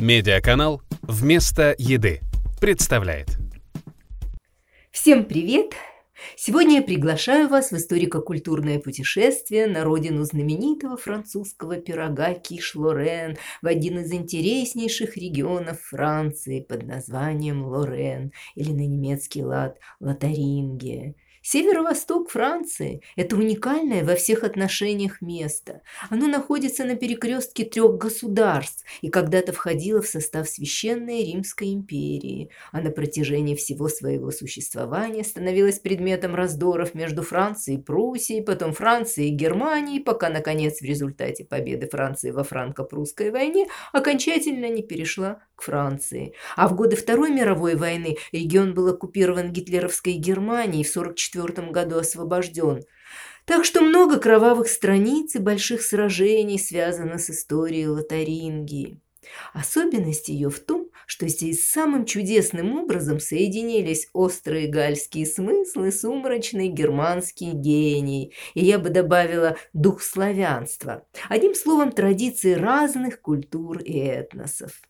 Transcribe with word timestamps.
Медиаканал 0.00 0.82
«Вместо 1.00 1.74
еды» 1.78 2.20
представляет. 2.60 3.38
Всем 4.90 5.24
привет! 5.24 5.72
Сегодня 6.36 6.76
я 6.76 6.82
приглашаю 6.82 7.48
вас 7.48 7.70
в 7.70 7.76
историко-культурное 7.76 8.78
путешествие 8.78 9.66
на 9.66 9.84
родину 9.84 10.24
знаменитого 10.24 10.98
французского 10.98 11.76
пирога 11.76 12.34
Киш-Лорен 12.34 13.38
в 13.62 13.66
один 13.66 14.00
из 14.00 14.12
интереснейших 14.12 15.16
регионов 15.16 15.80
Франции 15.80 16.60
под 16.60 16.82
названием 16.82 17.64
Лорен 17.64 18.32
или 18.54 18.72
на 18.72 18.86
немецкий 18.86 19.42
лад 19.42 19.78
Лотарингия– 19.98 21.14
Северо-восток 21.48 22.30
Франции– 22.30 23.02
это 23.16 23.36
уникальное 23.36 24.02
во 24.02 24.16
всех 24.16 24.42
отношениях 24.42 25.20
место. 25.20 25.82
Оно 26.10 26.26
находится 26.26 26.82
на 26.82 26.96
перекрестке 26.96 27.64
трех 27.64 27.98
государств 27.98 28.84
и 29.00 29.10
когда-то 29.10 29.52
входило 29.52 30.02
в 30.02 30.08
состав 30.08 30.48
Священной 30.48 31.22
Римской 31.22 31.72
империи, 31.72 32.50
а 32.72 32.80
на 32.80 32.90
протяжении 32.90 33.54
всего 33.54 33.86
своего 33.88 34.32
существования 34.32 35.22
становилось 35.22 35.78
предметом 35.78 36.34
раздоров 36.34 36.94
между 36.94 37.22
Францией 37.22 37.78
и 37.78 37.80
Пруссией, 37.80 38.42
потом 38.42 38.72
Францией 38.72 39.28
и 39.28 39.36
Германией, 39.36 40.00
пока, 40.00 40.30
наконец, 40.30 40.80
в 40.80 40.84
результате 40.84 41.44
победы 41.44 41.88
Франции 41.88 42.32
во 42.32 42.42
франко-прусской 42.42 43.30
войне 43.30 43.68
окончательно 43.92 44.68
не 44.68 44.82
перешла 44.82 45.44
к 45.56 45.62
Франции. 45.62 46.34
А 46.54 46.68
в 46.68 46.76
годы 46.76 46.96
Второй 46.96 47.30
мировой 47.30 47.74
войны 47.74 48.16
регион 48.32 48.74
был 48.74 48.88
оккупирован 48.88 49.52
гитлеровской 49.52 50.14
Германией 50.14 50.84
в 50.84 50.90
1944 50.90 51.70
году 51.70 51.98
освобожден. 51.98 52.82
Так 53.46 53.64
что 53.64 53.80
много 53.80 54.18
кровавых 54.18 54.68
страниц 54.68 55.34
и 55.36 55.38
больших 55.38 55.82
сражений 55.82 56.58
связано 56.58 57.18
с 57.18 57.30
историей 57.30 57.86
Лотарингии. 57.86 59.00
Особенность 59.52 60.28
ее 60.28 60.50
в 60.50 60.60
том, 60.60 60.88
что 61.06 61.28
здесь 61.28 61.68
самым 61.68 62.04
чудесным 62.04 62.78
образом 62.78 63.20
соединились 63.20 64.08
острые 64.12 64.68
гальские 64.68 65.26
смыслы, 65.26 65.92
сумрачный 65.92 66.68
германский 66.68 67.52
гений, 67.52 68.32
и 68.54 68.64
я 68.64 68.78
бы 68.78 68.90
добавила 68.90 69.56
дух 69.72 70.02
славянства. 70.02 71.06
Одним 71.28 71.54
словом, 71.54 71.92
традиции 71.92 72.52
разных 72.52 73.20
культур 73.20 73.78
и 73.78 73.98
этносов. 73.98 74.80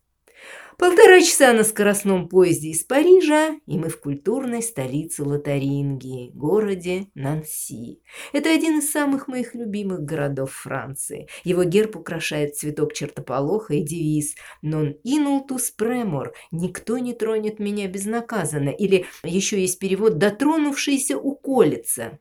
Полтора 0.79 1.23
часа 1.23 1.55
на 1.55 1.65
скоростном 1.65 2.29
поезде 2.29 2.69
из 2.69 2.85
Парижа, 2.85 3.55
и 3.67 3.79
мы 3.79 3.89
в 3.89 3.99
культурной 3.99 4.63
столице 4.63 5.23
Лотарингии, 5.23 6.31
городе 6.35 7.07
Нанси. 7.15 8.03
Это 8.35 8.53
один 8.53 8.81
из 8.81 8.91
самых 8.91 9.27
моих 9.27 9.55
любимых 9.55 10.01
городов 10.01 10.53
Франции. 10.53 11.29
Его 11.45 11.65
герб 11.65 11.97
украшает 11.97 12.57
цветок 12.57 12.93
чертополоха 12.93 13.73
и 13.73 13.83
девиз 13.83 14.35
«Non 14.63 14.97
inultus 15.03 15.73
premor»– 15.81 16.33
«Никто 16.51 16.99
не 16.99 17.15
тронет 17.15 17.59
меня 17.59 17.89
безнаказанно» 17.89 18.69
или 18.69 19.07
еще 19.23 19.59
есть 19.59 19.79
перевод 19.79 20.19
«Дотронувшийся 20.19 21.17
уколется». 21.17 22.19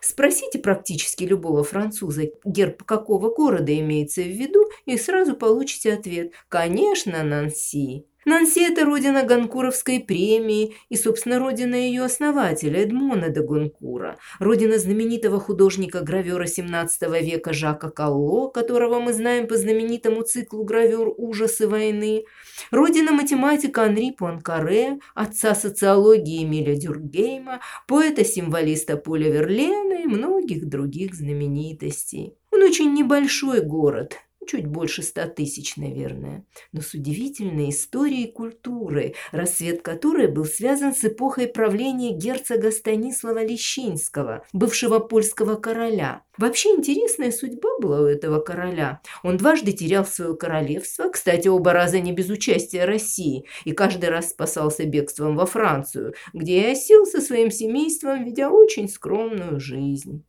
Спросите 0.00 0.58
практически 0.58 1.24
любого 1.24 1.64
француза, 1.64 2.24
герб 2.44 2.82
какого 2.82 3.34
города 3.34 3.76
имеется 3.78 4.22
в 4.22 4.28
виду, 4.28 4.68
и 4.86 4.96
сразу 4.98 5.36
получите 5.36 5.92
ответ 5.92 6.32
«Конечно, 6.48 7.22
Нанси». 7.22 8.07
Нанси– 8.28 8.60
это 8.70 8.84
родина 8.84 9.22
Гонкуровской 9.22 10.00
премии 10.00 10.76
и, 10.90 10.96
собственно, 10.96 11.38
родина 11.38 11.74
ее 11.74 12.04
основателя 12.04 12.82
Эдмона 12.82 13.30
де 13.30 13.40
Гонкура, 13.40 14.18
родина 14.38 14.76
знаменитого 14.76 15.40
художника-гравера 15.40 16.44
XVII 16.44 17.22
века 17.22 17.54
Жака 17.54 17.88
Калло, 17.88 18.48
которого 18.50 19.00
мы 19.00 19.14
знаем 19.14 19.46
по 19.46 19.56
знаменитому 19.56 20.22
циклу 20.24 20.64
гравюр 20.64 21.14
«Ужасы 21.16 21.66
войны», 21.66 22.24
родина 22.70 23.12
математика 23.12 23.84
Анри 23.84 24.10
Пуанкаре, 24.10 24.98
отца 25.14 25.54
социологии 25.54 26.44
Эмиля 26.44 26.76
Дюргейма, 26.76 27.60
поэта-символиста 27.86 28.98
Поля 28.98 29.30
Верлена 29.30 30.02
и 30.02 30.06
многих 30.06 30.68
других 30.68 31.14
знаменитостей. 31.14 32.34
Он 32.52 32.62
очень 32.62 32.92
небольшой 32.92 33.62
город– 33.62 34.18
чуть 34.48 34.66
больше 34.66 35.02
ста 35.02 35.28
тысяч, 35.28 35.76
наверное, 35.76 36.44
но 36.72 36.80
с 36.80 36.94
удивительной 36.94 37.70
историей 37.70 38.32
культуры, 38.32 39.14
рассвет 39.30 39.82
которой 39.82 40.26
был 40.26 40.46
связан 40.46 40.94
с 40.94 41.04
эпохой 41.04 41.48
правления 41.48 42.12
герцога 42.12 42.70
Станислава 42.70 43.44
Лещинского, 43.44 44.44
бывшего 44.52 44.98
польского 44.98 45.56
короля. 45.56 46.22
Вообще 46.38 46.70
интересная 46.70 47.30
судьба 47.30 47.68
была 47.80 48.00
у 48.00 48.04
этого 48.04 48.40
короля. 48.40 49.00
Он 49.22 49.36
дважды 49.36 49.72
терял 49.72 50.06
свое 50.06 50.34
королевство, 50.36 51.10
кстати, 51.10 51.48
оба 51.48 51.72
раза 51.72 52.00
не 52.00 52.12
без 52.12 52.30
участия 52.30 52.84
России, 52.84 53.44
и 53.64 53.72
каждый 53.72 54.08
раз 54.08 54.30
спасался 54.30 54.84
бегством 54.84 55.36
во 55.36 55.46
Францию, 55.46 56.14
где 56.32 56.60
и 56.62 56.72
осел 56.72 57.04
со 57.04 57.20
своим 57.20 57.50
семейством, 57.50 58.24
ведя 58.24 58.50
очень 58.50 58.88
скромную 58.88 59.60
жизнь. 59.60 60.24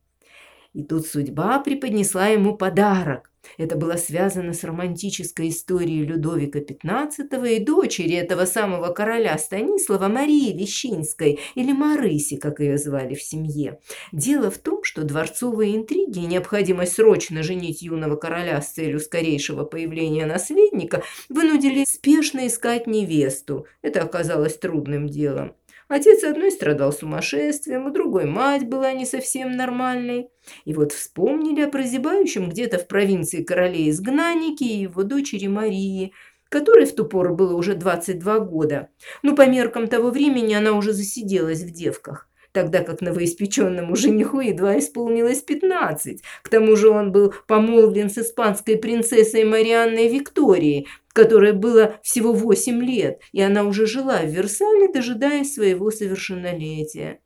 И 0.72 0.84
тут 0.84 1.06
судьба 1.06 1.58
преподнесла 1.60 2.28
ему 2.28 2.56
подарок 2.56 3.29
это 3.58 3.76
было 3.76 3.96
связано 3.96 4.52
с 4.52 4.64
романтической 4.64 5.48
историей 5.48 6.04
Людовика 6.04 6.58
XV 6.58 7.56
и 7.56 7.64
дочери 7.64 8.14
этого 8.14 8.44
самого 8.44 8.92
короля 8.92 9.36
Станислава 9.38 10.08
Марии 10.08 10.52
Лещинской, 10.52 11.38
или 11.54 11.72
Марыси, 11.72 12.36
как 12.36 12.60
ее 12.60 12.78
звали 12.78 13.14
в 13.14 13.22
семье. 13.22 13.78
Дело 14.12 14.50
в 14.50 14.58
том, 14.58 14.82
что 14.84 15.04
дворцовые 15.04 15.76
интриги 15.76 16.20
и 16.20 16.26
необходимость 16.26 16.94
срочно 16.94 17.42
женить 17.42 17.82
юного 17.82 18.16
короля 18.16 18.60
с 18.60 18.72
целью 18.72 19.00
скорейшего 19.00 19.64
появления 19.64 20.26
наследника 20.26 21.02
вынудили 21.28 21.84
спешно 21.88 22.46
искать 22.46 22.86
невесту. 22.86 23.66
Это 23.82 24.02
оказалось 24.02 24.56
трудным 24.56 25.08
делом. 25.08 25.54
Отец 25.90 26.22
одной 26.22 26.52
страдал 26.52 26.92
сумасшествием, 26.92 27.86
у 27.86 27.90
другой 27.90 28.24
мать 28.24 28.64
была 28.64 28.92
не 28.92 29.04
совсем 29.04 29.56
нормальной. 29.56 30.28
И 30.64 30.72
вот 30.72 30.92
вспомнили 30.92 31.62
о 31.62 31.68
прозябающем 31.68 32.48
где-то 32.48 32.78
в 32.78 32.86
провинции 32.86 33.42
короле-изгнаннике 33.42 34.64
и 34.64 34.82
его 34.82 35.02
дочери 35.02 35.48
Марии, 35.48 36.12
которой 36.48 36.86
в 36.86 36.94
ту 36.94 37.06
пору 37.06 37.34
было 37.34 37.56
уже 37.56 37.74
22 37.74 38.38
года. 38.38 38.90
Ну, 39.24 39.34
по 39.34 39.48
меркам 39.48 39.88
того 39.88 40.10
времени 40.10 40.54
она 40.54 40.74
уже 40.74 40.92
засиделась 40.92 41.62
в 41.62 41.72
девках 41.72 42.30
тогда 42.52 42.82
как 42.82 43.00
новоиспеченному 43.00 43.96
жениху 43.96 44.40
едва 44.40 44.78
исполнилось 44.78 45.42
15. 45.42 46.22
К 46.42 46.48
тому 46.48 46.76
же 46.76 46.88
он 46.88 47.12
был 47.12 47.34
помолвлен 47.46 48.10
с 48.10 48.18
испанской 48.18 48.76
принцессой 48.76 49.44
Марианной 49.44 50.08
Викторией, 50.08 50.88
которой 51.12 51.52
было 51.52 51.98
всего 52.02 52.32
8 52.32 52.82
лет, 52.84 53.20
и 53.32 53.40
она 53.40 53.64
уже 53.64 53.86
жила 53.86 54.22
в 54.22 54.28
Версале, 54.28 54.92
дожидаясь 54.92 55.54
своего 55.54 55.90
совершеннолетия. 55.90 57.20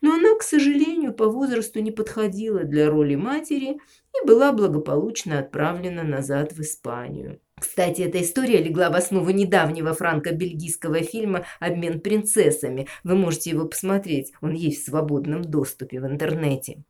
Но 0.00 0.14
она, 0.14 0.34
к 0.36 0.42
сожалению, 0.42 1.12
по 1.14 1.28
возрасту 1.28 1.80
не 1.80 1.90
подходила 1.90 2.64
для 2.64 2.88
роли 2.88 3.14
матери 3.14 3.78
и 4.14 4.26
была 4.26 4.52
благополучно 4.52 5.38
отправлена 5.38 6.02
назад 6.02 6.52
в 6.52 6.60
Испанию. 6.60 7.40
Кстати, 7.60 8.02
эта 8.02 8.22
история 8.22 8.62
легла 8.62 8.90
в 8.90 8.94
основу 8.94 9.30
недавнего 9.30 9.94
франко-бельгийского 9.94 11.00
фильма 11.00 11.44
«Обмен 11.60 12.00
принцессами». 12.00 12.86
Вы 13.04 13.14
можете 13.16 13.50
его 13.50 13.66
посмотреть, 13.66 14.32
он 14.40 14.52
есть 14.52 14.82
в 14.82 14.86
свободном 14.86 15.42
доступе 15.42 16.00
в 16.00 16.06
интернете. 16.06 16.82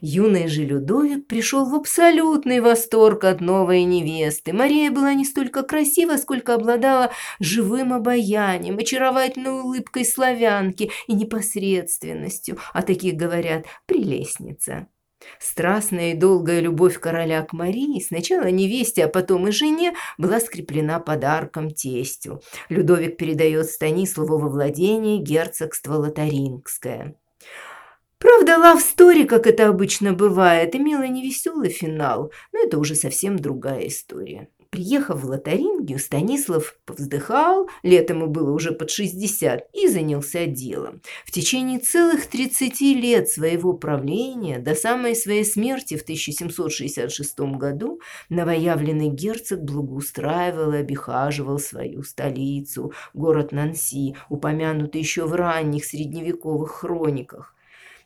Юный 0.00 0.48
же 0.48 0.64
Людовик 0.64 1.26
пришел 1.26 1.64
в 1.64 1.74
абсолютный 1.74 2.60
восторг 2.60 3.24
от 3.24 3.40
новой 3.40 3.84
невесты. 3.84 4.52
Мария 4.52 4.90
была 4.90 5.14
не 5.14 5.24
столько 5.24 5.62
красива, 5.62 6.16
сколько 6.16 6.54
обладала 6.54 7.10
живым 7.40 7.92
обаянием, 7.92 8.78
очаровательной 8.78 9.62
улыбкой 9.62 10.04
славянки 10.04 10.90
и 11.06 11.14
непосредственностью, 11.14 12.58
а 12.72 12.82
таких 12.82 13.14
говорят 13.14 13.64
«прелестница». 13.86 14.88
Страстная 15.38 16.12
и 16.12 16.16
долгая 16.16 16.60
любовь 16.60 16.98
короля 16.98 17.42
к 17.42 17.52
Марии, 17.52 18.00
сначала 18.00 18.50
невесте, 18.50 19.04
а 19.04 19.08
потом 19.08 19.48
и 19.48 19.50
жене, 19.50 19.94
была 20.18 20.40
скреплена 20.40 21.00
подарком 21.00 21.70
тестю. 21.70 22.42
Людовик 22.68 23.16
передает 23.16 23.66
Станиславу 23.66 24.38
во 24.38 24.48
владение 24.48 25.18
герцогство 25.18 25.94
Лотарингское. 25.94 27.16
Правда, 28.18 28.56
Story, 28.78 29.26
как 29.26 29.46
это 29.46 29.68
обычно 29.68 30.14
бывает, 30.14 30.74
имела 30.74 31.06
невеселый 31.06 31.68
финал, 31.68 32.32
но 32.52 32.64
это 32.64 32.78
уже 32.78 32.94
совсем 32.94 33.38
другая 33.38 33.88
история. 33.88 34.48
Приехав 34.74 35.22
в 35.22 35.26
Лотарингию, 35.26 36.00
Станислав 36.00 36.76
повздыхал, 36.84 37.68
лет 37.84 38.10
ему 38.10 38.26
было 38.26 38.50
уже 38.50 38.72
под 38.72 38.90
60, 38.90 39.68
и 39.72 39.86
занялся 39.86 40.46
делом. 40.46 41.00
В 41.24 41.30
течение 41.30 41.78
целых 41.78 42.26
30 42.26 42.80
лет 42.80 43.28
своего 43.28 43.74
правления, 43.74 44.58
до 44.58 44.74
самой 44.74 45.14
своей 45.14 45.44
смерти 45.44 45.96
в 45.96 46.02
1766 46.02 47.38
году, 47.56 48.00
новоявленный 48.30 49.10
герцог 49.10 49.62
благоустраивал 49.62 50.72
и 50.72 50.78
обихаживал 50.78 51.60
свою 51.60 52.02
столицу, 52.02 52.92
город 53.12 53.52
Нанси, 53.52 54.16
упомянутый 54.28 55.00
еще 55.00 55.26
в 55.26 55.34
ранних 55.34 55.84
средневековых 55.84 56.72
хрониках. 56.72 57.53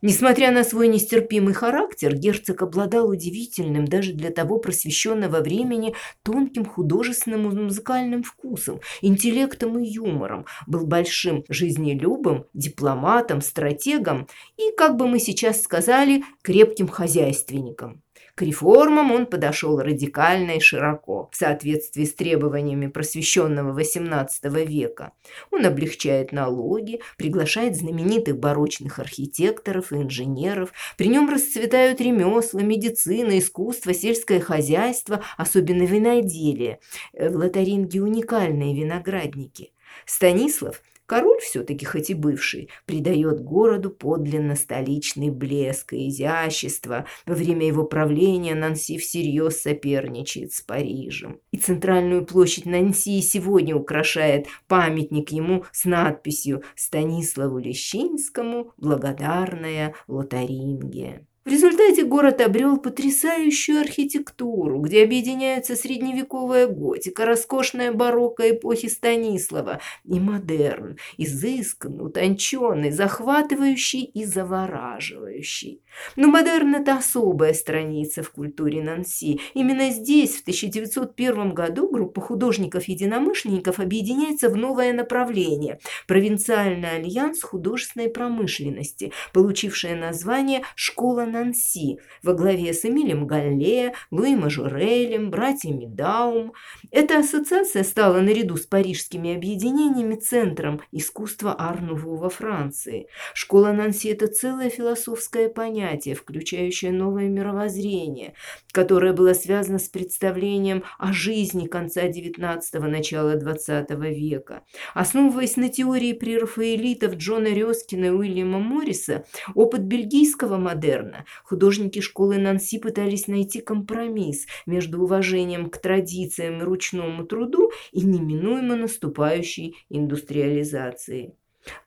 Несмотря 0.00 0.52
на 0.52 0.62
свой 0.62 0.86
нестерпимый 0.86 1.54
характер, 1.54 2.14
герцог 2.14 2.62
обладал 2.62 3.08
удивительным 3.08 3.84
даже 3.84 4.12
для 4.12 4.30
того 4.30 4.58
просвещенного 4.58 5.40
времени 5.40 5.94
тонким 6.22 6.64
художественным 6.64 7.64
музыкальным 7.64 8.22
вкусом, 8.22 8.80
интеллектом 9.02 9.76
и 9.78 9.88
юмором, 9.88 10.46
был 10.68 10.86
большим 10.86 11.44
жизнелюбом, 11.48 12.46
дипломатом, 12.54 13.40
стратегом 13.40 14.28
и, 14.56 14.70
как 14.76 14.96
бы 14.96 15.08
мы 15.08 15.18
сейчас 15.18 15.62
сказали, 15.62 16.22
крепким 16.42 16.86
хозяйственником. 16.86 18.02
К 18.38 18.43
реформам 18.43 19.11
он 19.11 19.26
подошел 19.26 19.81
радикально 19.81 20.52
и 20.52 20.61
широко, 20.61 21.29
в 21.32 21.37
соответствии 21.37 22.05
с 22.05 22.14
требованиями 22.14 22.87
просвещенного 22.87 23.76
XVIII 23.76 24.64
века. 24.64 25.11
Он 25.50 25.67
облегчает 25.67 26.31
налоги, 26.31 27.00
приглашает 27.17 27.75
знаменитых 27.75 28.38
барочных 28.38 29.00
архитекторов 29.00 29.90
и 29.90 29.96
инженеров. 29.96 30.73
При 30.96 31.08
нем 31.08 31.29
расцветают 31.29 32.00
ремесла, 32.00 32.61
медицина, 32.61 33.40
искусство, 33.40 33.93
сельское 33.93 34.38
хозяйство, 34.38 35.20
особенно 35.37 35.82
виноделие. 35.82 36.79
В 37.12 37.35
Лотаринге 37.35 38.02
уникальные 38.02 38.73
виноградники. 38.73 39.73
Станислав 40.06 40.81
Король 41.08 41.40
все-таки, 41.40 41.87
хоть 41.87 42.10
и 42.10 42.14
бывший, 42.14 42.69
придает 42.84 43.40
городу 43.40 43.88
подлинно 43.88 44.55
столичный 44.55 45.31
блеск 45.31 45.94
и 45.94 46.10
изящество. 46.10 47.06
Во 47.25 47.34
время 47.34 47.66
его 47.66 47.84
правления 47.84 48.55
Нанси 48.55 48.99
всерьез 48.99 49.62
соперничает 49.62 50.52
с 50.52 50.60
Парижем. 50.60 51.40
И 51.50 51.56
центральную 51.56 52.26
площадь 52.26 52.66
Нанси 52.66 53.22
сегодня 53.22 53.75
украшает 53.75 54.49
памятник 54.66 55.31
ему 55.31 55.64
с 55.72 55.87
надписью 55.87 56.62
«Станиславу 56.76 57.56
Лещинскому 57.56 58.75
благодарная 58.76 59.94
Лотарингия». 60.08 61.26
В 61.48 61.50
результате 61.50 62.04
город 62.04 62.42
обрел 62.42 62.76
потрясающую 62.76 63.80
архитектуру, 63.80 64.80
где 64.80 65.02
объединяются 65.02 65.76
средневековая 65.76 66.66
готика, 66.66 67.24
роскошная 67.24 67.90
барокко 67.90 68.50
эпохи 68.50 68.88
Станислава 68.88 69.80
и 70.04 70.20
модерн, 70.20 70.98
изысканный, 71.16 72.04
утонченный, 72.04 72.90
захватывающий 72.90 74.02
и 74.02 74.26
завораживающий. 74.26 75.80
Но 76.16 76.28
модерн– 76.28 76.74
это 76.76 76.98
особая 76.98 77.54
страница 77.54 78.22
в 78.22 78.30
культуре 78.30 78.82
Нанси. 78.82 79.40
Именно 79.54 79.88
здесь, 79.88 80.36
в 80.36 80.42
1901 80.42 81.54
году, 81.54 81.88
группа 81.88 82.20
художников-единомышленников 82.20 83.80
объединяется 83.80 84.50
в 84.50 84.56
новое 84.56 84.92
направление– 84.92 85.78
провинциальный 86.06 86.96
альянс 86.96 87.42
художественной 87.42 88.10
промышленности, 88.10 89.12
получившее 89.32 89.96
название 89.96 90.60
«Школа 90.74 91.24
Нанси» 91.24 91.38
Нанси 91.38 91.99
во 92.23 92.35
главе 92.35 92.73
с 92.73 92.85
Эмилем 92.85 93.26
Галле, 93.26 93.94
Луи 94.11 94.35
Мажурелем, 94.35 95.31
братьями 95.31 95.87
Даум. 95.87 96.52
Эта 96.90 97.19
ассоциация 97.19 97.85
стала 97.85 98.20
наряду 98.20 98.56
с 98.56 98.67
парижскими 98.67 99.35
объединениями 99.35 100.17
центром 100.17 100.81
искусства 100.93 101.55
Арнуву 101.55 102.17
во 102.17 102.29
Франции. 102.29 103.06
Школа 103.35 103.73
Нанси– 103.73 104.08
это 104.08 104.26
целое 104.26 104.69
философское 104.69 105.49
понятие, 105.49 106.14
включающее 106.14 106.90
новое 106.93 107.29
мировоззрение, 107.29 108.35
которое 108.73 109.12
было 109.12 109.32
связано 109.32 109.79
с 109.79 109.88
представлением 109.88 110.82
о 110.99 111.12
жизни 111.12 111.67
конца 111.67 112.08
XIX– 112.08 112.61
начала 112.88 113.37
XX 113.37 114.12
века. 114.12 114.62
Основываясь 114.94 115.56
на 115.56 115.69
теории 115.69 116.12
прерафаэлитов 116.12 117.14
Джона 117.14 117.49
Рёскина 117.49 118.06
и 118.06 118.11
Уильяма 118.11 118.58
Морриса, 118.58 119.25
опыт 119.55 119.82
бельгийского 119.82 120.56
модерна 120.56 121.25
художники 121.44 122.00
школы 122.00 122.38
Нанси 122.38 122.78
пытались 122.78 123.26
найти 123.26 123.60
компромисс 123.60 124.46
между 124.66 125.02
уважением 125.02 125.70
к 125.70 125.78
традициям 125.78 126.60
и 126.60 126.64
ручному 126.64 127.25
труду 127.25 127.70
и 127.92 128.02
неминуемо 128.02 128.76
наступающей 128.76 129.76
индустриализацией. 129.88 131.34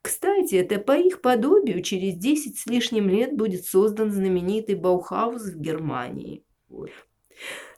Кстати, 0.02 0.56
это 0.56 0.80
по 0.80 0.94
их 0.94 1.22
подобию 1.22 1.82
через 1.82 2.16
10 2.16 2.60
с 2.60 2.66
лишним 2.68 3.10
лет 3.10 3.36
будет 3.36 3.66
создан 3.66 4.12
знаменитый 4.12 4.76
Баухаус 4.76 5.44
в 5.44 5.60
Германии. 5.60 6.44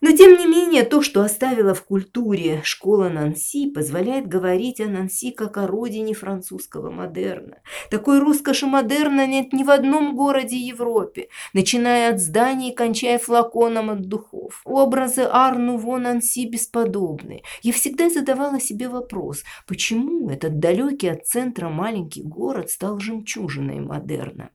Но 0.03 0.11
тем 0.11 0.37
не 0.37 0.45
менее, 0.45 0.83
то, 0.83 1.01
что 1.01 1.21
оставила 1.21 1.73
в 1.73 1.83
культуре 1.85 2.59
школа 2.65 3.07
Нанси, 3.07 3.71
позволяет 3.71 4.27
говорить 4.27 4.81
о 4.81 4.87
Нанси 4.87 5.31
как 5.31 5.55
о 5.55 5.65
родине 5.65 6.13
французского 6.13 6.91
модерна. 6.91 7.61
Такой 7.89 8.19
роскоши 8.19 8.65
модерна 8.65 9.25
нет 9.25 9.53
ни 9.53 9.63
в 9.63 9.69
одном 9.69 10.17
городе 10.17 10.57
Европе, 10.57 11.29
начиная 11.53 12.11
от 12.11 12.19
зданий 12.19 12.71
и 12.71 12.75
кончая 12.75 13.17
флаконом 13.17 13.91
от 13.91 14.01
духов. 14.01 14.61
Образы 14.65 15.21
Ар-Нуво 15.21 15.97
Нанси 15.99 16.49
бесподобны. 16.49 17.43
Я 17.61 17.71
всегда 17.71 18.09
задавала 18.09 18.59
себе 18.59 18.89
вопрос, 18.89 19.43
почему 19.67 20.29
этот 20.29 20.59
далекий 20.59 21.07
от 21.07 21.25
центра 21.25 21.69
маленький 21.69 22.23
город 22.23 22.69
стал 22.69 22.99
жемчужиной 22.99 23.79
модерна? 23.79 24.49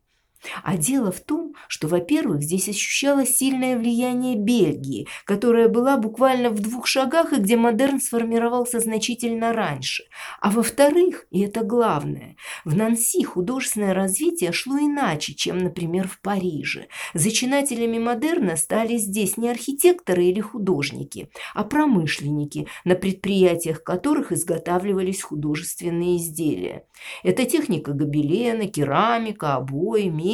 А 0.63 0.77
дело 0.77 1.11
в 1.11 1.21
том, 1.21 1.55
что, 1.67 1.89
во-первых, 1.89 2.43
здесь 2.43 2.69
ощущалось 2.69 3.37
сильное 3.37 3.77
влияние 3.77 4.37
Бельгии, 4.37 5.09
которая 5.25 5.69
была 5.69 5.97
буквально 5.97 6.51
в 6.51 6.61
двух 6.61 6.87
шагах 6.87 7.33
и 7.33 7.37
где 7.37 7.57
модерн 7.57 8.01
сформировался 8.01 8.81
значительно 8.81 9.53
раньше. 9.53 10.05
А 10.41 10.51
во-вторых, 10.51 11.27
и 11.31 11.41
это 11.41 11.65
главное, 11.65 12.37
в 12.65 12.77
Нанси 12.77 13.25
художественное 13.25 13.95
развитие 13.95 14.53
шло 14.53 14.79
иначе, 14.79 15.35
чем, 15.35 15.59
например, 15.59 16.09
в 16.09 16.21
Париже. 16.21 16.87
Зачинателями 17.15 17.99
модерна 17.99 18.57
стали 18.57 18.97
здесь 18.97 19.37
не 19.37 19.49
архитекторы 19.49 20.25
или 20.25 20.41
художники, 20.41 21.31
а 21.55 21.65
промышленники, 21.65 22.69
на 22.85 22.95
предприятиях 22.95 23.83
которых 23.83 24.33
изготавливались 24.33 25.23
художественные 25.23 26.19
изделия. 26.19 26.85
Это 27.23 27.45
техника 27.45 27.93
гобелена, 27.93 28.67
керамика, 28.67 29.57
обои, 29.57 30.09
мебель, 30.09 30.28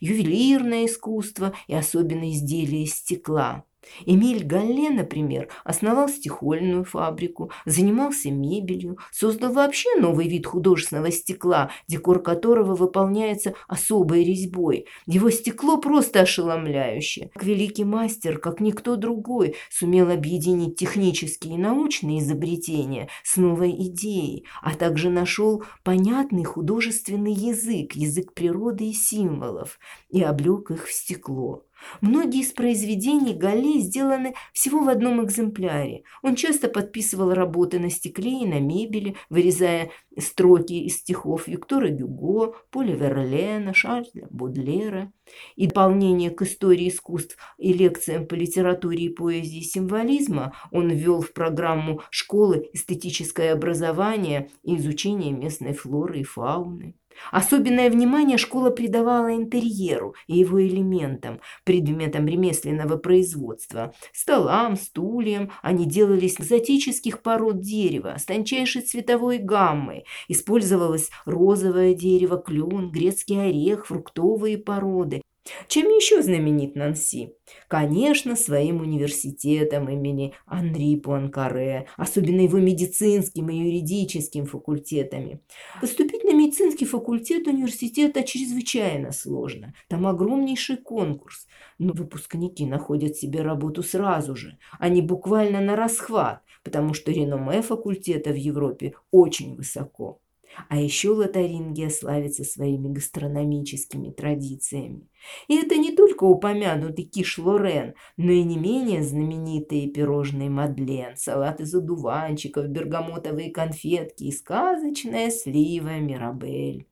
ювелирное 0.00 0.86
искусство 0.86 1.54
и 1.66 1.74
особенно 1.74 2.30
изделия 2.30 2.82
из 2.82 2.94
стекла. 2.94 3.64
Эмиль 4.06 4.44
Галле, 4.44 4.90
например, 4.90 5.48
основал 5.64 6.08
стекольную 6.08 6.84
фабрику, 6.84 7.50
занимался 7.64 8.30
мебелью, 8.30 8.98
создал 9.10 9.52
вообще 9.52 9.88
новый 9.98 10.28
вид 10.28 10.46
художественного 10.46 11.10
стекла, 11.10 11.70
декор 11.86 12.22
которого 12.22 12.74
выполняется 12.74 13.54
особой 13.66 14.24
резьбой. 14.24 14.86
Его 15.06 15.30
стекло 15.30 15.78
просто 15.78 16.20
ошеломляющее. 16.20 17.30
Как 17.34 17.44
великий 17.44 17.84
мастер, 17.84 18.38
как 18.38 18.60
никто 18.60 18.96
другой, 18.96 19.56
сумел 19.70 20.10
объединить 20.10 20.76
технические 20.76 21.54
и 21.54 21.58
научные 21.58 22.20
изобретения 22.20 23.08
с 23.24 23.36
новой 23.36 23.70
идеей, 23.70 24.46
а 24.62 24.74
также 24.74 25.10
нашел 25.10 25.62
понятный 25.84 26.44
художественный 26.44 27.32
язык, 27.32 27.94
язык 27.94 28.34
природы 28.34 28.90
и 28.90 28.92
символов, 28.92 29.78
и 30.10 30.22
облег 30.22 30.70
их 30.70 30.86
в 30.86 30.92
стекло. 30.92 31.64
Многие 32.00 32.40
из 32.40 32.52
произведений 32.52 33.34
Галле 33.34 33.80
сделаны 33.80 34.34
всего 34.52 34.80
в 34.80 34.88
одном 34.88 35.24
экземпляре. 35.24 36.02
Он 36.22 36.34
часто 36.34 36.68
подписывал 36.68 37.32
работы 37.32 37.78
на 37.78 37.90
стекле 37.90 38.42
и 38.42 38.46
на 38.46 38.60
мебели, 38.60 39.16
вырезая 39.30 39.90
строки 40.18 40.72
из 40.72 40.98
стихов 40.98 41.48
Виктора 41.48 41.88
Гюго, 41.88 42.54
Поля 42.70 42.94
Верлена, 42.94 43.74
Шарля 43.74 44.26
Бодлера. 44.30 45.12
И 45.56 45.66
дополнение 45.66 46.30
к 46.30 46.42
истории 46.42 46.88
искусств 46.88 47.36
и 47.58 47.72
лекциям 47.72 48.26
по 48.26 48.34
литературе 48.34 49.04
и 49.04 49.08
поэзии 49.08 49.60
символизма 49.60 50.54
он 50.70 50.90
ввел 50.90 51.20
в 51.20 51.32
программу 51.32 52.00
школы 52.10 52.68
эстетическое 52.72 53.52
образование 53.52 54.50
и 54.62 54.76
изучение 54.76 55.32
местной 55.32 55.74
флоры 55.74 56.20
и 56.20 56.24
фауны. 56.24 56.94
Особенное 57.30 57.90
внимание 57.90 58.38
школа 58.38 58.70
придавала 58.70 59.34
интерьеру 59.34 60.14
и 60.26 60.38
его 60.38 60.62
элементам, 60.62 61.40
предметам 61.64 62.26
ремесленного 62.26 62.96
производства. 62.96 63.94
Столам, 64.12 64.76
стульям 64.76 65.50
они 65.62 65.86
делались 65.86 66.40
экзотических 66.40 67.22
пород 67.22 67.60
дерева, 67.60 68.16
с 68.18 68.24
тончайшей 68.24 68.82
цветовой 68.82 69.38
гаммой. 69.38 70.04
Использовалось 70.28 71.10
розовое 71.24 71.94
дерево, 71.94 72.38
клен, 72.38 72.90
грецкий 72.90 73.40
орех, 73.40 73.86
фруктовые 73.86 74.58
породы. 74.58 75.22
Чем 75.66 75.86
еще 75.88 76.22
знаменит 76.22 76.74
Нанси? 76.74 77.34
Конечно, 77.68 78.36
своим 78.36 78.80
университетом 78.80 79.88
имени 79.88 80.34
Анри 80.46 80.96
Пуанкаре, 80.96 81.86
особенно 81.96 82.40
его 82.40 82.58
медицинским 82.58 83.48
и 83.50 83.56
юридическим 83.56 84.46
факультетами. 84.46 85.40
Поступить 85.80 86.24
на 86.24 86.32
медицинский 86.34 86.84
факультет 86.84 87.46
университета 87.46 88.22
чрезвычайно 88.22 89.12
сложно. 89.12 89.74
Там 89.88 90.06
огромнейший 90.06 90.76
конкурс. 90.76 91.46
Но 91.78 91.92
выпускники 91.92 92.66
находят 92.66 93.16
себе 93.16 93.42
работу 93.42 93.82
сразу 93.82 94.34
же. 94.36 94.58
Они 94.78 95.02
буквально 95.02 95.60
на 95.60 95.76
расхват, 95.76 96.42
потому 96.64 96.94
что 96.94 97.12
реноме 97.12 97.62
факультета 97.62 98.30
в 98.30 98.36
Европе 98.36 98.94
очень 99.10 99.54
высоко. 99.56 100.20
А 100.68 100.80
еще 100.80 101.10
Лотарингия 101.10 101.90
славится 101.90 102.44
своими 102.44 102.88
гастрономическими 102.88 104.10
традициями. 104.10 105.08
И 105.46 105.56
это 105.56 105.76
не 105.76 105.94
только 105.94 106.24
упомянутый 106.24 107.04
киш 107.04 107.38
Лорен, 107.38 107.94
но 108.16 108.32
и 108.32 108.42
не 108.42 108.56
менее 108.56 109.02
знаменитые 109.02 109.88
пирожные 109.88 110.50
Мадлен, 110.50 111.16
салат 111.16 111.60
из 111.60 111.74
одуванчиков, 111.74 112.68
бергамотовые 112.68 113.50
конфетки 113.50 114.24
и 114.24 114.32
сказочная 114.32 115.30
слива 115.30 115.98
Мирабель. 115.98 116.86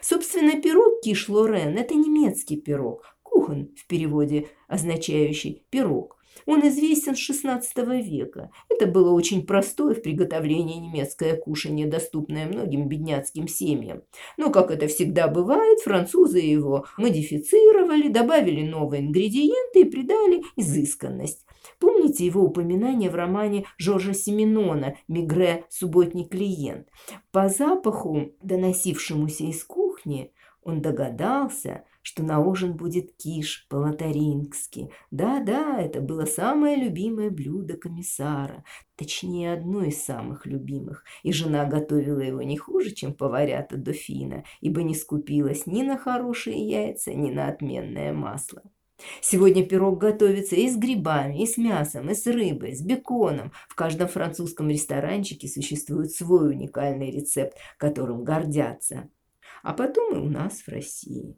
Собственно, 0.00 0.60
пирог 0.60 1.00
киш 1.02 1.28
Лорен– 1.28 1.76
это 1.78 1.94
немецкий 1.94 2.56
пирог, 2.56 3.16
кухон 3.22 3.70
в 3.76 3.86
переводе, 3.86 4.48
означающий 4.66 5.64
пирог. 5.70 6.17
Он 6.46 6.66
известен 6.68 7.14
с 7.14 7.30
XVI 7.30 8.02
века. 8.02 8.50
Это 8.68 8.86
было 8.86 9.12
очень 9.12 9.46
простое 9.46 9.94
в 9.94 10.02
приготовлении 10.02 10.78
немецкое 10.78 11.36
кушанье, 11.36 11.86
доступное 11.86 12.46
многим 12.46 12.88
бедняцким 12.88 13.48
семьям. 13.48 14.02
Но, 14.36 14.50
как 14.50 14.70
это 14.70 14.86
всегда 14.86 15.28
бывает, 15.28 15.80
французы 15.80 16.38
его 16.38 16.86
модифицировали, 16.96 18.08
добавили 18.08 18.62
новые 18.62 19.02
ингредиенты 19.02 19.80
и 19.80 19.84
придали 19.84 20.42
изысканность. 20.56 21.44
Помните 21.78 22.26
его 22.26 22.42
упоминание 22.42 23.10
в 23.10 23.14
романе 23.14 23.64
Жоржа 23.76 24.14
Семенона 24.14 24.96
«Мигре. 25.06 25.64
Субботний 25.68 26.24
клиент». 26.24 26.88
По 27.30 27.48
запаху, 27.48 28.32
доносившемуся 28.42 29.44
из 29.44 29.62
кухни, 29.64 30.32
он 30.62 30.82
догадался, 30.82 31.84
что 32.08 32.22
на 32.22 32.40
ужин 32.40 32.72
будет 32.72 33.14
киш 33.18 33.66
по-лотарингски. 33.68 34.88
Да-да, 35.10 35.78
это 35.78 36.00
было 36.00 36.24
самое 36.24 36.74
любимое 36.74 37.28
блюдо 37.28 37.76
комиссара, 37.76 38.64
точнее, 38.96 39.52
одно 39.52 39.82
из 39.82 40.02
самых 40.02 40.46
любимых, 40.46 41.04
и 41.22 41.32
жена 41.32 41.66
готовила 41.66 42.20
его 42.20 42.40
не 42.40 42.56
хуже, 42.56 42.92
чем 42.92 43.12
поварята 43.12 43.76
дофина, 43.76 44.44
ибо 44.62 44.82
не 44.82 44.94
скупилась 44.94 45.66
ни 45.66 45.82
на 45.82 45.98
хорошие 45.98 46.66
яйца, 46.66 47.12
ни 47.12 47.30
на 47.30 47.48
отменное 47.48 48.14
масло. 48.14 48.62
Сегодня 49.20 49.66
пирог 49.66 49.98
готовится 49.98 50.56
и 50.56 50.66
с 50.66 50.78
грибами, 50.78 51.42
и 51.42 51.46
с 51.46 51.58
мясом, 51.58 52.08
и 52.08 52.14
с 52.14 52.26
рыбой, 52.26 52.74
с 52.74 52.80
беконом. 52.80 53.52
В 53.68 53.74
каждом 53.74 54.08
французском 54.08 54.70
ресторанчике 54.70 55.46
существует 55.46 56.10
свой 56.10 56.52
уникальный 56.52 57.10
рецепт, 57.10 57.58
которым 57.76 58.24
гордятся. 58.24 59.10
А 59.62 59.74
потом 59.74 60.14
и 60.14 60.26
у 60.26 60.30
нас 60.30 60.62
в 60.62 60.68
России 60.68 61.36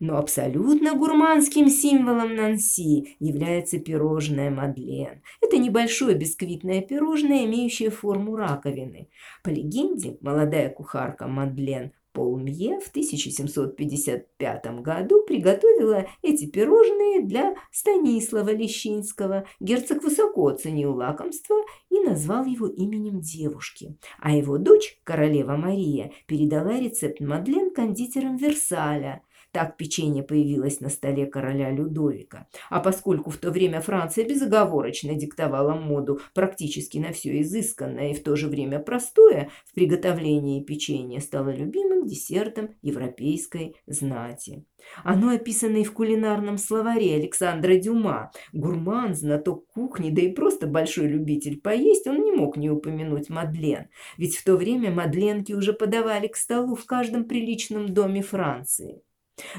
но 0.00 0.18
абсолютно 0.18 0.94
гурманским 0.94 1.68
символом 1.68 2.34
Нанси 2.34 3.16
является 3.18 3.78
пирожное 3.78 4.50
Мадлен. 4.50 5.22
Это 5.40 5.58
небольшое 5.58 6.16
бисквитное 6.16 6.82
пирожное, 6.82 7.44
имеющее 7.44 7.90
форму 7.90 8.36
раковины. 8.36 9.08
По 9.42 9.48
легенде, 9.48 10.18
молодая 10.20 10.70
кухарка 10.70 11.26
Мадлен 11.26 11.92
Полмье 12.12 12.80
в 12.80 12.88
1755 12.88 14.80
году 14.80 15.22
приготовила 15.26 16.06
эти 16.22 16.46
пирожные 16.46 17.20
для 17.20 17.56
Станислава 17.70 18.54
Лещинского. 18.54 19.46
Герцог 19.60 20.02
высоко 20.02 20.48
оценил 20.48 20.94
лакомство 20.94 21.56
и 21.90 22.00
назвал 22.00 22.46
его 22.46 22.68
именем 22.68 23.20
девушки. 23.20 23.98
А 24.18 24.34
его 24.34 24.56
дочь, 24.56 24.98
королева 25.04 25.56
Мария, 25.56 26.10
передала 26.26 26.80
рецепт 26.80 27.20
Мадлен 27.20 27.70
кондитерам 27.70 28.38
Версаля. 28.38 29.20
Так 29.56 29.78
печенье 29.78 30.22
появилось 30.22 30.80
на 30.80 30.90
столе 30.90 31.24
короля 31.24 31.70
Людовика. 31.70 32.46
А 32.68 32.78
поскольку 32.78 33.30
в 33.30 33.38
то 33.38 33.50
время 33.50 33.80
Франция 33.80 34.28
безоговорочно 34.28 35.14
диктовала 35.14 35.72
моду 35.74 36.20
практически 36.34 36.98
на 36.98 37.10
все 37.14 37.40
изысканное 37.40 38.10
и 38.10 38.14
в 38.14 38.22
то 38.22 38.36
же 38.36 38.48
время 38.48 38.80
простое, 38.80 39.48
в 39.64 39.72
приготовлении 39.72 40.62
печенья 40.62 41.20
стало 41.20 41.56
любимым 41.56 42.06
десертом 42.06 42.74
европейской 42.82 43.76
знати. 43.86 44.66
Оно 45.04 45.30
описано 45.30 45.78
и 45.78 45.84
в 45.84 45.94
кулинарном 45.94 46.58
словаре 46.58 47.14
Александра 47.14 47.76
Дюма. 47.76 48.32
Гурман, 48.52 49.14
знаток 49.14 49.66
кухни, 49.68 50.10
да 50.10 50.20
и 50.20 50.32
просто 50.32 50.66
большой 50.66 51.06
любитель 51.06 51.58
поесть, 51.58 52.06
он 52.06 52.20
не 52.20 52.32
мог 52.32 52.58
не 52.58 52.68
упомянуть 52.68 53.30
Мадлен. 53.30 53.88
Ведь 54.18 54.36
в 54.36 54.44
то 54.44 54.56
время 54.56 54.90
Мадленки 54.90 55.54
уже 55.54 55.72
подавали 55.72 56.26
к 56.26 56.36
столу 56.36 56.74
в 56.74 56.84
каждом 56.84 57.24
приличном 57.24 57.94
доме 57.94 58.20
Франции. 58.20 59.00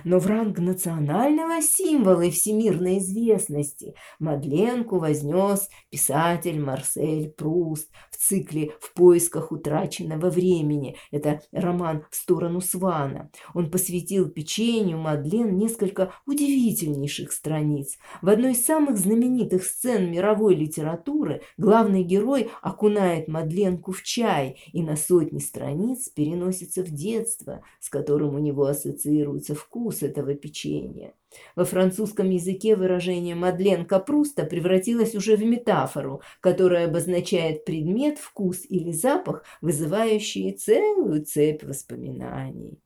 Но 0.04 0.20
в 0.20 0.28
ранг 0.28 0.60
национального 0.60 1.62
символа 1.62 2.22
и 2.22 2.32
всемирной 2.32 2.98
известности 2.98 3.94
Мадленку 4.20 4.98
вознес 5.00 5.70
писатель 5.92 6.60
Марсель 6.60 7.30
Пруст 7.30 7.90
в 8.10 8.18
цикле 8.18 8.72
«В 8.80 8.94
поисках 8.94 9.52
утраченного 9.52 10.30
времени». 10.30 10.96
Это 11.12 11.42
роман 11.52 12.06
«В 12.10 12.16
сторону 12.16 12.62
Свана». 12.62 13.30
Он 13.54 13.70
посвятил 13.70 14.30
печенью 14.30 14.98
Мадлен 14.98 15.58
несколько 15.58 16.14
удивительнейших 16.26 17.32
страниц. 17.32 17.98
В 18.22 18.30
одной 18.30 18.54
из 18.54 18.66
самых 18.66 18.98
знаменитых 18.98 19.64
сцен 19.64 20.12
мировой 20.12 20.56
литературы 20.56 21.42
главный 21.58 22.04
герой 22.04 22.50
окунает 22.62 23.28
Мадленку 23.28 23.92
в 23.92 24.02
чай 24.02 24.60
и 24.74 24.82
на 24.82 24.96
сотни 24.96 25.40
страниц 25.40 26.10
переносится 26.10 26.84
в 26.84 26.90
детство, 26.90 27.62
с 27.80 27.90
которым 27.90 28.36
у 28.36 28.40
него 28.40 28.66
ассоциируется 28.66 29.56
вкус 29.68 30.02
этого 30.02 30.34
печенья. 30.34 31.14
Во 31.56 31.66
французском 31.66 32.30
языке 32.30 32.76
выражение 32.76 33.36
«мадлен 33.36 33.86
капруста» 33.86 34.46
превратилось 34.46 35.14
уже 35.14 35.36
в 35.36 35.44
метафору, 35.44 36.22
которая 36.40 36.88
обозначает 36.88 37.66
предмет, 37.66 38.18
вкус 38.18 38.66
или 38.68 38.92
запах, 38.92 39.44
вызывающие 39.62 40.54
целую 40.54 41.26
цепь 41.26 41.64
воспоминаний. 41.64 42.80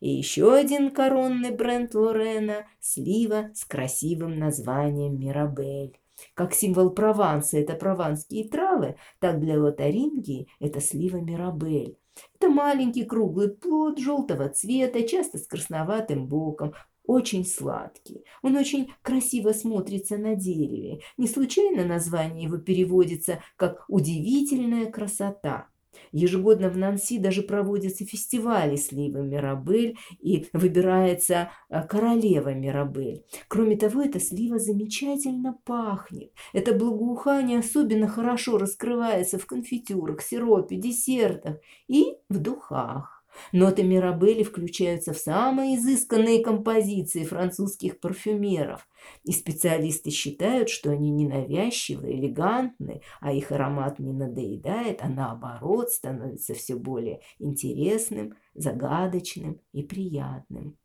И 0.00 0.08
еще 0.10 0.54
один 0.54 0.90
коронный 0.90 1.50
бренд 1.50 1.94
Лорена– 1.94 2.66
слива 2.80 3.50
с 3.54 3.64
красивым 3.64 4.38
названием 4.38 5.18
«Мирабель». 5.18 5.98
Как 6.34 6.54
символ 6.54 6.90
Прованса– 6.90 7.58
это 7.60 7.74
прованские 7.74 8.48
травы, 8.48 8.96
так 9.20 9.40
для 9.40 9.60
Лотарингии– 9.60 10.48
это 10.60 10.80
слива 10.80 11.18
Мирабель. 11.18 11.98
Это 12.38 12.48
маленький 12.48 13.04
круглый 13.04 13.50
плод 13.50 13.98
желтого 13.98 14.48
цвета, 14.48 15.02
часто 15.02 15.38
с 15.38 15.46
красноватым 15.46 16.26
боком, 16.26 16.74
очень 17.06 17.46
сладкий. 17.46 18.24
Он 18.42 18.56
очень 18.56 18.92
красиво 19.02 19.52
смотрится 19.52 20.16
на 20.16 20.34
дереве. 20.34 21.00
Не 21.16 21.28
случайно 21.28 21.84
название 21.84 22.44
его 22.44 22.58
переводится 22.58 23.40
как 23.56 23.84
«удивительная 23.88 24.90
красота». 24.90 25.68
Ежегодно 26.12 26.68
в 26.68 26.76
Нанси 26.76 27.18
даже 27.18 27.42
проводятся 27.42 28.04
фестивали 28.04 28.76
сливы 28.76 29.22
Мирабель 29.22 29.96
и 30.20 30.46
выбирается 30.52 31.50
э, 31.68 31.82
королева 31.86 32.54
Мирабель. 32.54 33.24
Кроме 33.48 33.76
того, 33.76 34.02
эта 34.02 34.20
слива 34.20 34.58
замечательно 34.58 35.58
пахнет. 35.64 36.32
Это 36.52 36.74
благоухание 36.74 37.60
особенно 37.60 38.08
хорошо 38.08 38.58
раскрывается 38.58 39.38
в 39.38 39.46
конфитюрах, 39.46 40.22
сиропе, 40.22 40.76
десертах 40.76 41.56
и 41.88 42.16
в 42.28 42.38
духах. 42.38 43.15
Ноты 43.52 43.82
Мирабелли 43.82 44.42
включаются 44.42 45.12
в 45.12 45.18
самые 45.18 45.76
изысканные 45.76 46.42
композиции 46.42 47.24
французских 47.24 48.00
парфюмеров, 48.00 48.88
и 49.24 49.32
специалисты 49.32 50.10
считают, 50.10 50.68
что 50.68 50.90
они 50.90 51.10
ненавязчивы, 51.10 52.12
элегантны, 52.12 53.02
а 53.20 53.32
их 53.32 53.52
аромат 53.52 53.98
не 53.98 54.12
надоедает, 54.12 55.00
а 55.02 55.08
наоборот 55.08 55.90
становится 55.90 56.54
все 56.54 56.76
более 56.76 57.20
интересным, 57.38 58.34
загадочным 58.54 59.60
и 59.72 59.82
приятным. 59.82 60.76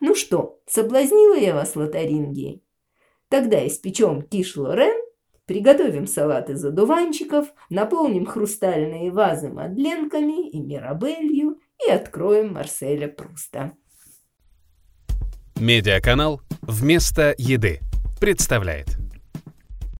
Ну 0.00 0.14
что, 0.14 0.60
соблазнила 0.66 1.36
я 1.36 1.54
вас 1.54 1.76
лотарингией? 1.76 2.62
Тогда 3.28 3.64
испечем 3.66 4.22
киш 4.22 4.56
Лорен, 4.56 5.00
приготовим 5.46 6.06
салат 6.06 6.50
из 6.50 6.64
одуванчиков, 6.64 7.52
наполним 7.70 8.26
хрустальные 8.26 9.10
вазы 9.10 9.48
мадленками 9.48 10.48
и 10.48 10.60
мирабелью 10.60 11.60
и 11.86 11.90
откроем 11.90 12.54
Марселя 12.54 13.08
Пруста. 13.08 13.72
Медиаканал 15.56 16.40
«Вместо 16.62 17.34
еды» 17.36 17.80
представляет 18.18 18.96